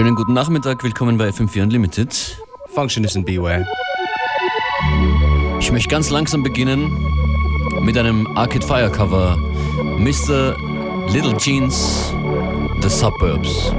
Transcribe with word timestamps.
Schönen 0.00 0.14
guten 0.14 0.32
Nachmittag, 0.32 0.82
willkommen 0.82 1.18
bei 1.18 1.28
FM4 1.28 1.62
Unlimited. 1.62 2.08
Function 2.14 2.74
Functionist 3.04 3.16
and 3.18 3.26
Beware. 3.26 3.66
Ich 5.60 5.70
möchte 5.70 5.90
ganz 5.90 6.08
langsam 6.08 6.42
beginnen 6.42 7.06
mit 7.82 7.98
einem 7.98 8.26
Arcade 8.34 8.66
Fire 8.66 8.90
Cover. 8.90 9.36
Mr. 9.98 10.56
Little 11.12 11.36
Jeans, 11.36 12.14
The 12.80 12.88
Suburbs. 12.88 13.74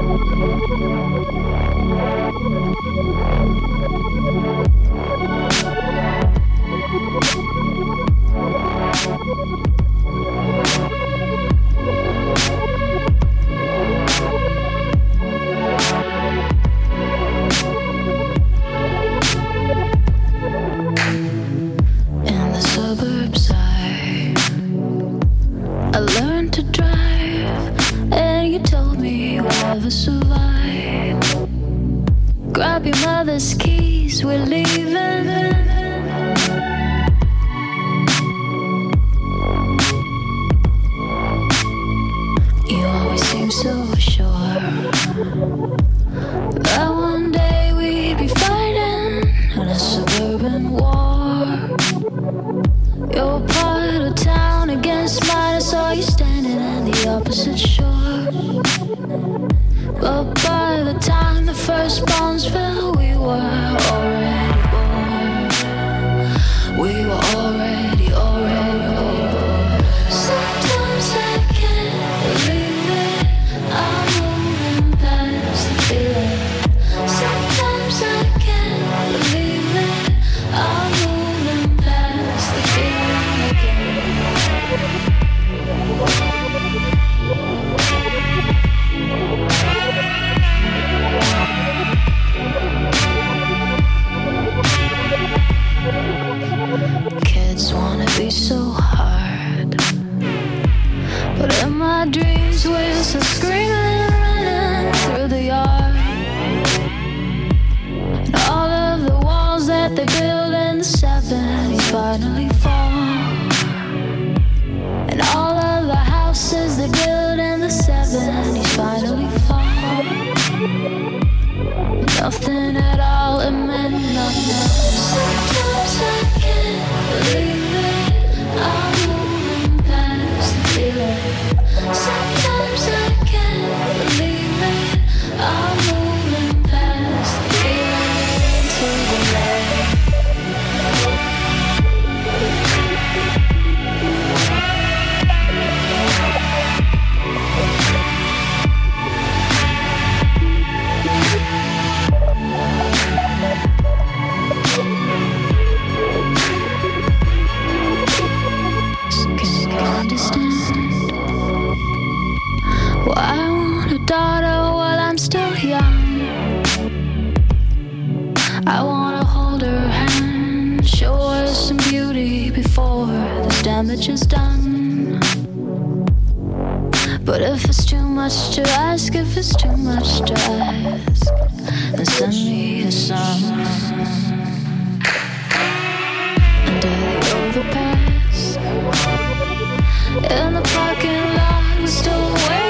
in 190.31 190.53
the 190.53 190.62
parking 190.62 191.25
lot. 191.38 191.64
I'm 191.78 191.88
still 191.88 192.34
waiting. 192.34 192.62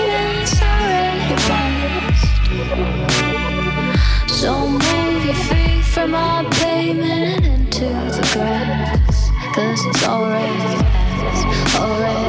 So 4.41 4.67
move 4.67 5.25
your 5.25 5.35
feet 5.35 5.83
from 5.83 6.15
our 6.15 6.43
pavement 6.49 7.45
into 7.45 7.85
the 7.85 8.27
grass. 8.33 9.29
Cause 9.53 9.85
it's 9.85 10.03
already 10.07 10.81
past. 10.81 11.79
already. 11.79 12.20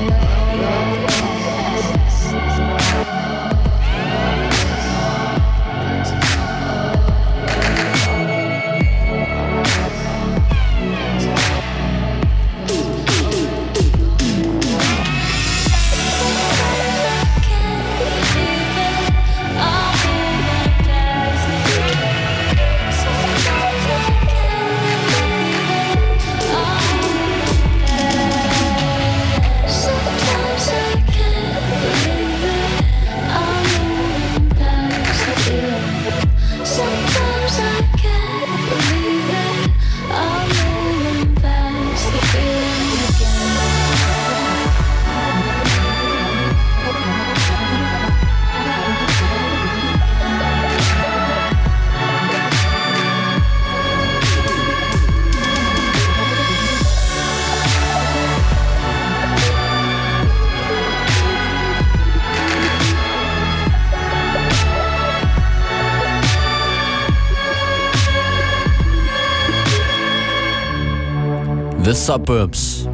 suburbs. 72.02 72.88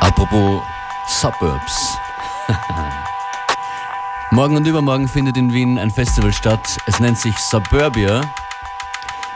Apropos 0.00 0.62
Suburbs. 1.06 1.98
Morgen 4.30 4.56
und 4.56 4.66
übermorgen 4.66 5.06
findet 5.06 5.36
in 5.36 5.52
Wien 5.52 5.78
ein 5.78 5.90
Festival 5.90 6.32
statt. 6.32 6.78
Es 6.86 6.98
nennt 6.98 7.18
sich 7.18 7.36
Suburbia. 7.36 8.22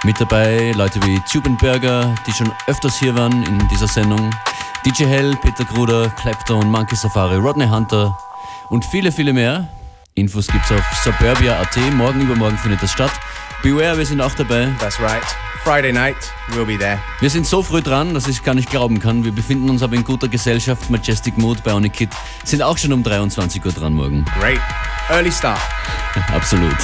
Mit 0.03 0.19
dabei 0.19 0.73
Leute 0.75 0.99
wie 1.03 1.21
Tubenberger, 1.21 2.15
die 2.27 2.33
schon 2.33 2.51
öfters 2.69 2.99
hier 2.99 3.15
waren 3.15 3.43
in 3.43 3.69
dieser 3.69 3.87
Sendung. 3.87 4.31
DJ 4.85 5.05
Hell, 5.05 5.37
Peter 5.43 5.65
Gruder, 5.65 6.09
Clapton, 6.21 6.71
Monkey 6.71 6.97
Safari, 6.97 7.37
Rodney 7.37 7.67
Hunter 7.67 8.17
und 8.71 8.83
viele, 8.85 9.13
viele 9.13 9.35
mehr. 9.35 9.69
Infos 10.15 10.47
gibt's 10.47 10.73
auf 10.73 10.83
suburbia.at. 11.05 11.77
Morgen, 11.93 12.23
übermorgen 12.23 12.57
findet 12.57 12.83
das 12.83 12.93
statt. 12.93 13.13
Beware, 13.63 13.99
wir 13.99 14.07
sind 14.07 14.23
auch 14.23 14.35
dabei. 14.35 14.69
That's 14.79 14.99
right. 14.99 15.23
Friday 15.63 15.93
night, 15.93 16.17
we'll 16.53 16.65
be 16.65 16.79
there. 16.79 16.99
Wir 17.21 17.29
sind 17.29 17.47
so 17.47 17.63
früh 17.63 17.83
dran, 17.83 18.15
dass 18.15 18.27
ich 18.27 18.43
gar 18.43 18.55
nicht 18.55 18.71
glauben 18.71 18.99
kann. 19.01 19.23
Wir 19.23 19.33
befinden 19.33 19.69
uns 19.69 19.83
aber 19.83 19.97
in 19.97 20.05
guter 20.05 20.29
Gesellschaft. 20.29 20.89
Majestic 20.89 21.37
Mood, 21.37 21.63
Bionic 21.63 21.93
Kid 21.93 22.11
sind 22.45 22.63
auch 22.63 22.79
schon 22.79 22.95
um 22.95 23.03
23 23.03 23.63
Uhr 23.65 23.73
dran 23.73 23.93
morgen. 23.93 24.25
Great. 24.41 24.61
Early 25.11 25.31
start. 25.31 25.61
Absolut. 26.35 26.77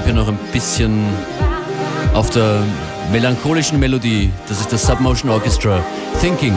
Bleibe 0.00 0.06
hier 0.06 0.14
noch 0.14 0.28
ein 0.28 0.38
bisschen 0.52 1.04
auf 2.14 2.30
der 2.30 2.62
melancholischen 3.12 3.78
Melodie. 3.78 4.30
Das 4.48 4.60
ist 4.60 4.72
das 4.72 4.86
Submotion 4.86 5.30
Orchestra. 5.30 5.84
Thinking. 6.20 6.54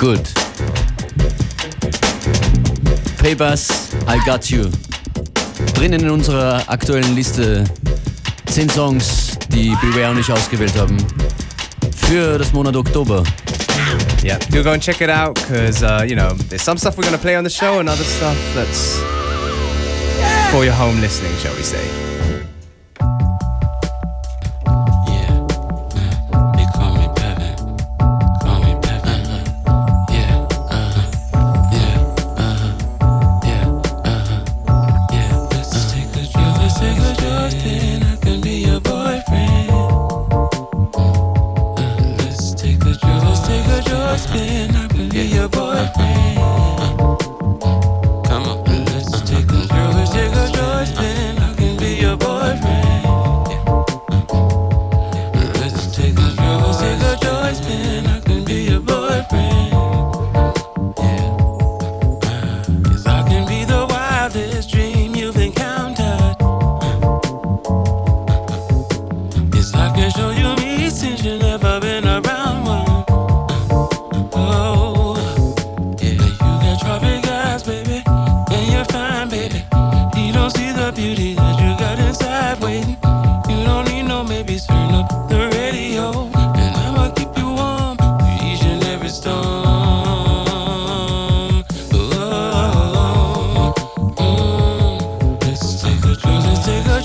Gut. 0.00 0.32
Paybus, 3.18 3.68
I 4.08 4.18
Got 4.24 4.48
You. 4.48 4.70
Drinnen 5.74 6.00
in 6.00 6.08
unserer 6.08 6.62
aktuellen 6.68 7.14
Liste 7.14 7.64
10 8.46 8.70
Songs, 8.70 9.38
die 9.52 9.76
Beware 9.82 10.12
und 10.12 10.18
ich 10.18 10.32
ausgewählt 10.32 10.74
haben. 10.78 10.96
Für 11.94 12.38
das 12.38 12.50
Monat 12.54 12.76
Oktober. 12.76 13.24
Yeah, 14.24 14.38
do 14.50 14.62
go 14.62 14.70
and 14.70 14.82
check 14.82 15.02
it 15.02 15.10
out 15.10 15.34
because, 15.34 15.82
uh, 15.82 16.02
you 16.02 16.16
know, 16.16 16.32
there's 16.48 16.64
some 16.64 16.78
stuff 16.78 16.96
we're 16.96 17.02
going 17.02 17.12
to 17.12 17.20
play 17.20 17.36
on 17.36 17.44
the 17.44 17.50
show 17.50 17.78
and 17.78 17.86
other 17.90 18.02
stuff 18.02 18.38
that's 18.54 18.98
for 20.50 20.64
your 20.64 20.72
home 20.72 20.98
listening, 21.02 21.36
shall 21.42 21.54
we 21.56 21.62
say. 21.62 21.84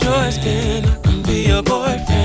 yours, 0.05 0.37
man. 0.45 0.85
I 1.05 1.21
be 1.23 1.47
your 1.47 1.63
boyfriend. 1.63 2.24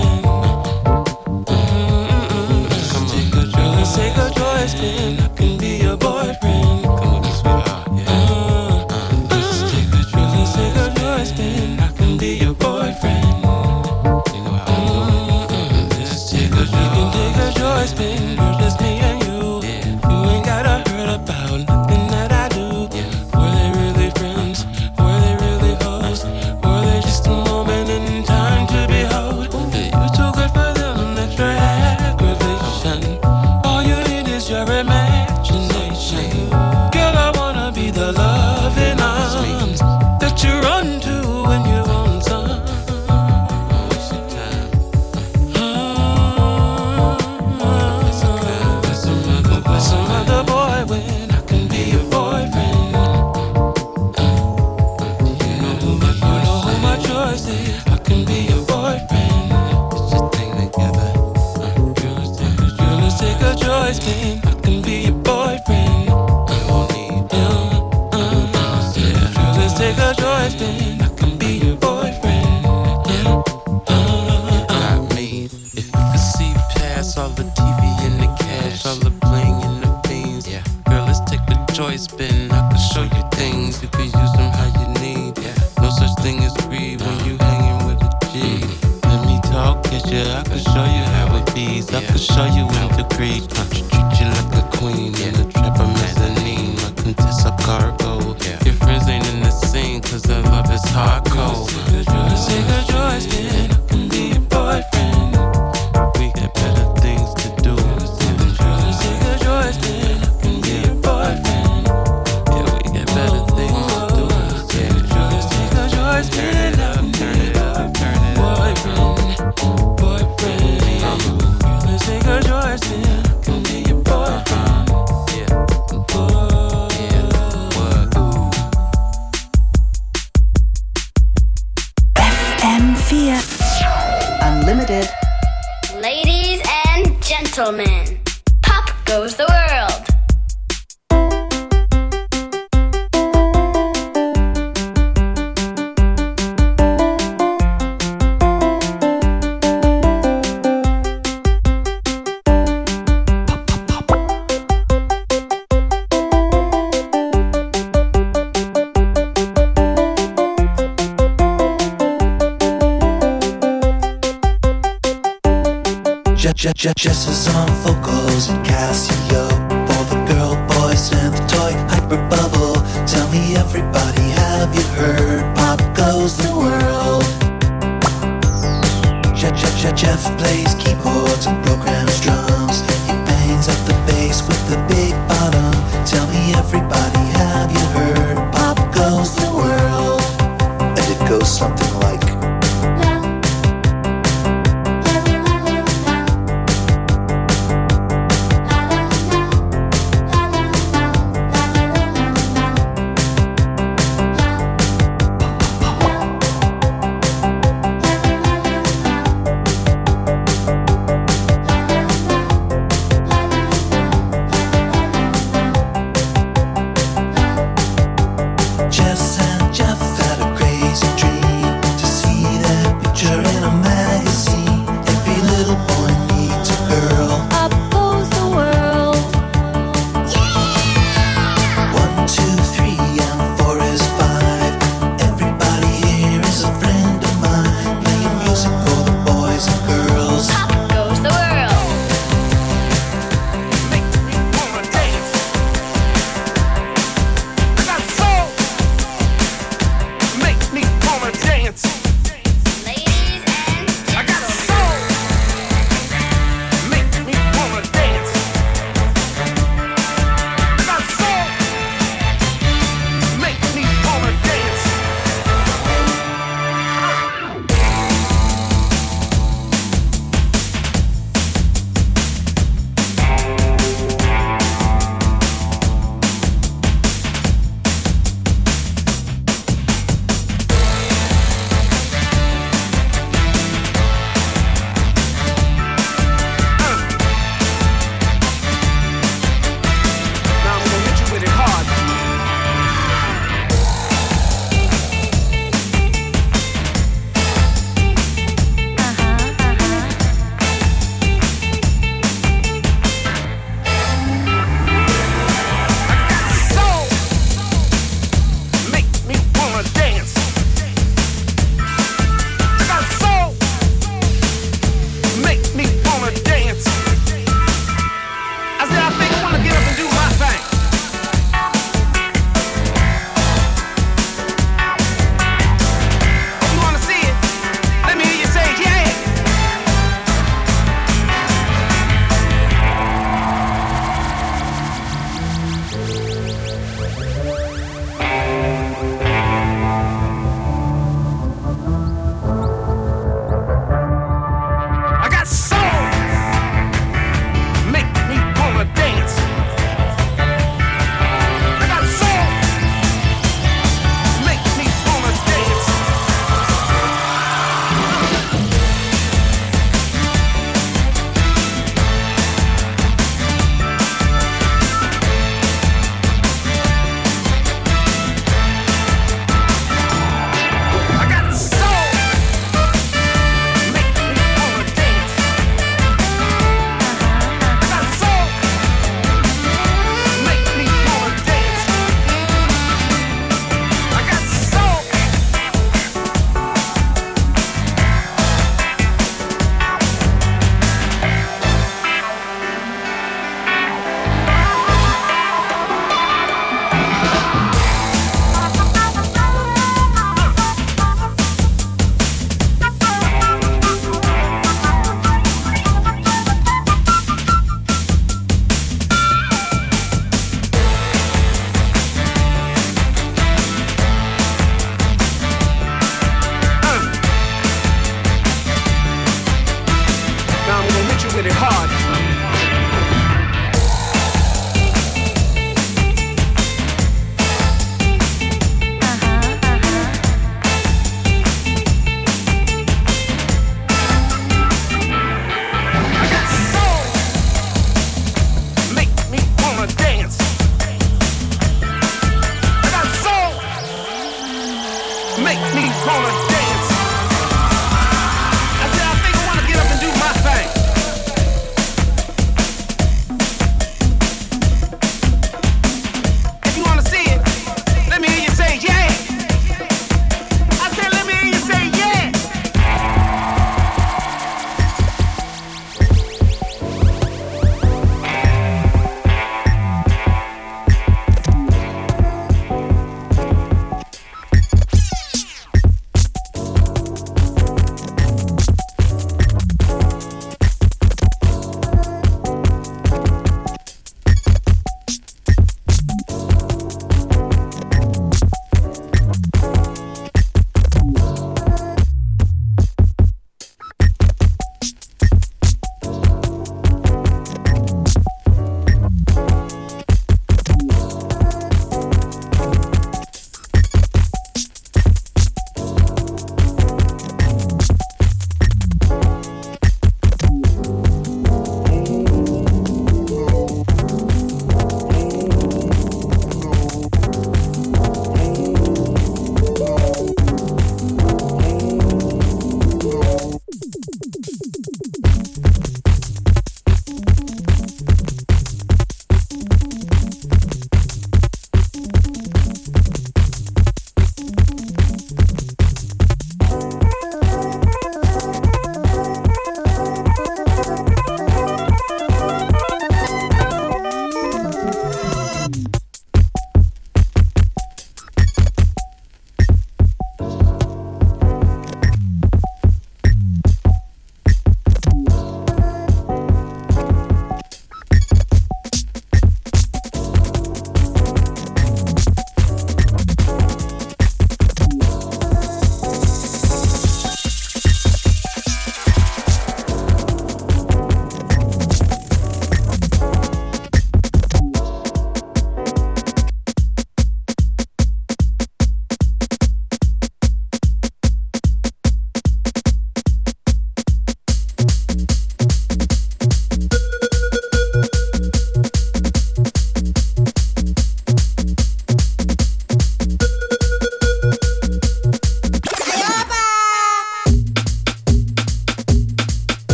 just, 166.96 167.26
just 167.26 167.29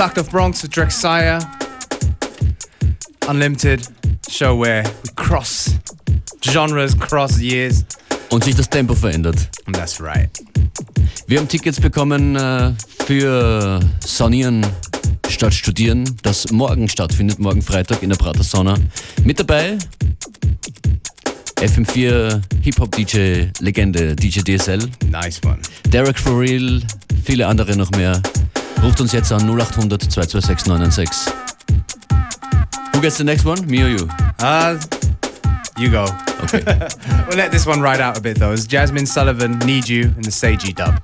Schlacht 0.00 0.16
of 0.16 0.30
Bronx 0.30 0.62
with 0.62 0.70
Drexciya. 0.70 1.46
Unlimited 3.28 3.86
show 4.30 4.56
where 4.56 4.82
we 4.82 5.10
cross 5.14 5.74
genres, 6.40 6.94
cross 6.94 7.38
years. 7.38 7.84
Und 8.30 8.42
sich 8.42 8.54
das 8.54 8.70
Tempo 8.70 8.94
verändert. 8.94 9.50
And 9.66 9.76
that's 9.76 10.00
right. 10.00 10.30
Wir 11.26 11.38
haben 11.38 11.48
Tickets 11.48 11.78
bekommen 11.78 12.34
äh, 12.34 12.72
für 13.04 13.80
Sonieren 14.02 14.64
statt 15.28 15.52
Studieren, 15.52 16.04
das 16.22 16.50
morgen 16.50 16.88
stattfindet, 16.88 17.38
morgen 17.38 17.60
Freitag 17.60 18.02
in 18.02 18.08
der 18.08 18.16
Prater 18.16 18.42
Sauna. 18.42 18.78
Mit 19.24 19.38
dabei 19.38 19.76
FM4 21.56 22.40
Hip-Hop-DJ 22.62 23.48
Legende, 23.60 24.16
DJ 24.16 24.40
DSL, 24.40 24.80
Nice 25.10 25.42
one. 25.44 25.58
Derek 25.92 26.18
For 26.18 26.40
Real, 26.40 26.80
viele 27.22 27.46
andere 27.46 27.76
noch 27.76 27.90
mehr. 27.90 28.22
Ruft 28.82 29.00
uns 29.00 29.12
jetzt 29.12 29.30
an 29.32 29.48
0800 29.48 30.00
226 30.00 30.66
996. 30.66 31.32
Who 32.94 33.00
gets 33.00 33.18
the 33.18 33.24
next 33.24 33.44
one? 33.44 33.64
Me 33.66 33.82
or 33.82 33.88
you? 33.88 34.08
Uh, 34.40 34.78
you 35.78 35.90
go. 35.90 36.06
Okay. 36.44 36.62
We'll 37.28 37.36
let 37.36 37.52
this 37.52 37.66
one 37.66 37.80
ride 37.80 38.00
out 38.00 38.18
a 38.18 38.20
bit 38.20 38.38
though. 38.38 38.52
It's 38.52 38.66
Jasmine 38.66 39.06
Sullivan, 39.06 39.58
Need 39.60 39.88
You, 39.88 40.04
in 40.16 40.22
the 40.22 40.30
Seiji 40.30 40.74
dub. 40.74 40.99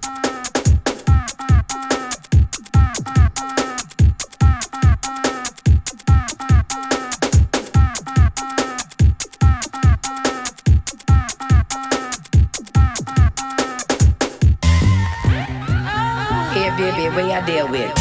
deal 17.46 17.68
with. 17.68 17.92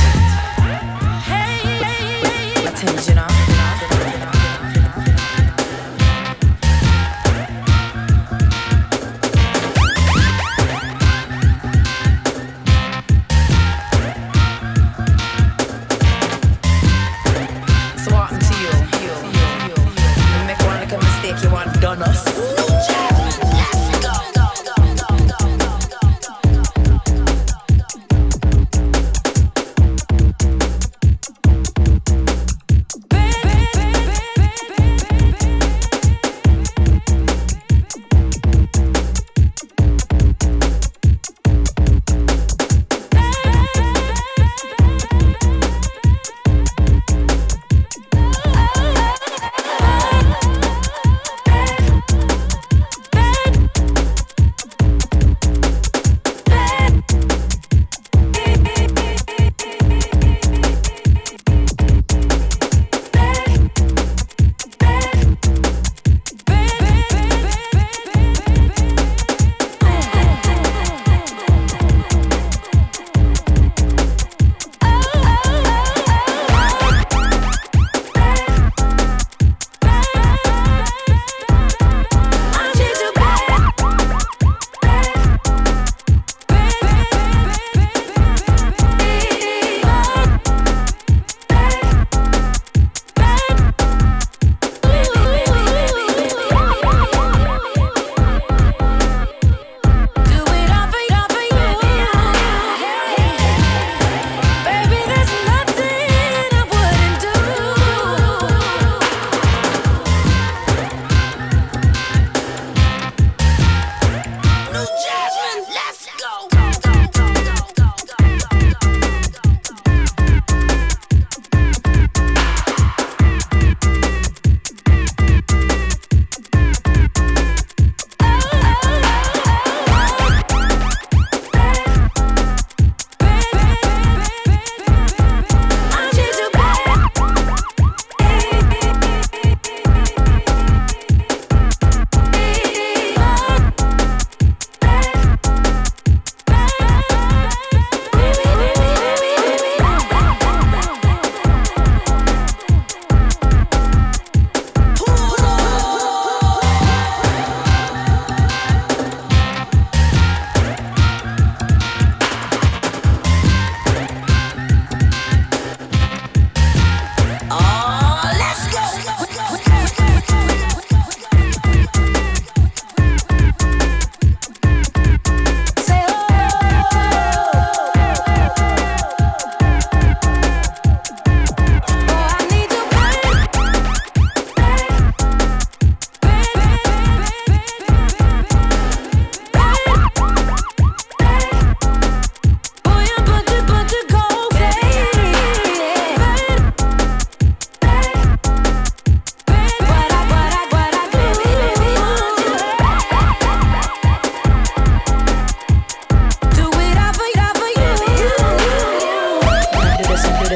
Attention. 2.68 4.25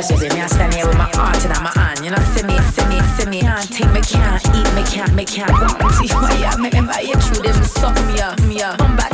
now 0.08 0.46
I 0.46 0.48
stand 0.48 0.74
here 0.74 0.88
with 0.88 0.98
my 0.98 1.10
heart 1.14 1.44
and 1.44 1.52
I'm 1.52 1.64
my 1.64 1.72
hand. 1.76 2.00
You 2.06 2.12
know, 2.12 2.24
see 2.32 2.44
me, 2.44 2.58
see 2.72 2.86
me, 2.88 3.02
see 3.18 3.30
me. 3.30 3.42
Can't 3.42 3.70
take 3.70 3.92
me, 3.92 4.02
can't 4.02 4.46
eat 4.56 4.74
me, 4.74 4.84
can't 4.84 5.14
me, 5.14 5.26
can't 5.26 5.52
want 5.52 5.78
to. 5.80 6.16
Why 6.16 6.38
yeah, 6.40 6.56
make 6.56 6.74
me 6.74 6.82
buy 6.82 7.02
you 7.02 7.16
through 7.16 7.44
them 7.44 7.64
stuff, 7.66 7.96
me 8.08 8.22
up, 8.22 8.40
me 8.44 8.62
up. 8.62 8.78
Come 8.78 8.96
back. 8.96 9.09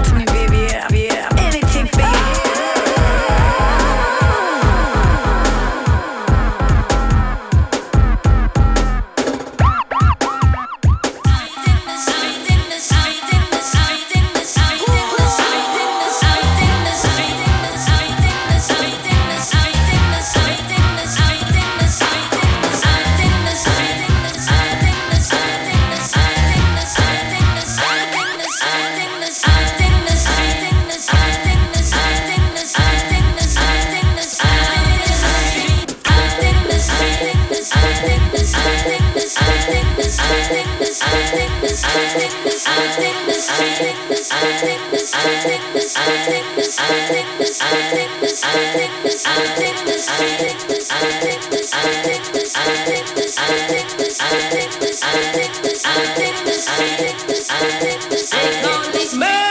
Ain't 58.37 58.61
no 58.61 58.91
this 58.91 59.15
man. 59.15 59.44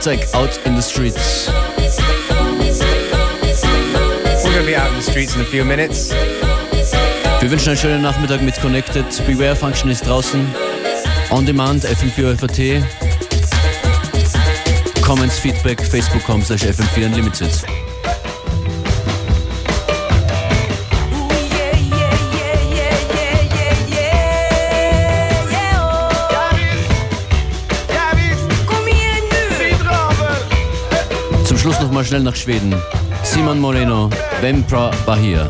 Africa 0.00 0.26
Hightech 0.30 0.34
out 0.34 0.66
in 0.66 0.74
the 0.74 0.82
streets. 0.82 1.48
We're 4.44 4.54
gonna 4.54 4.66
be 4.66 4.74
out 4.74 4.88
in 4.88 4.96
the 4.96 5.02
streets 5.02 5.34
in 5.34 5.42
a 5.42 5.44
few 5.44 5.64
minutes. 5.64 6.12
Wir 7.40 7.50
wünschen 7.50 7.68
einen 7.68 7.78
schönen 7.78 8.02
Nachmittag 8.02 8.42
mit 8.42 8.60
Connected. 8.60 9.04
Beware 9.26 9.56
Function 9.56 9.90
ist 9.90 10.06
draußen. 10.06 10.46
On 11.30 11.44
Demand, 11.44 11.84
FM4 11.84 12.36
FAT. 12.36 12.82
Comments, 15.02 15.38
Feedback, 15.38 15.80
facebook.com 15.80 16.42
slash 16.42 16.64
FM4 16.64 17.06
Unlimited. 17.06 17.79
Schnell 32.10 32.24
nach 32.24 32.34
Schweden. 32.34 32.74
Simon 33.22 33.60
Moreno, 33.60 34.10
Vempra 34.40 34.90
Bahia. 35.06 35.48